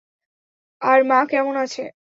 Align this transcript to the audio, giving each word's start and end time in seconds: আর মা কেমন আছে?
আর 0.81 0.99
মা 1.03 1.19
কেমন 1.25 1.55
আছে? 1.63 1.81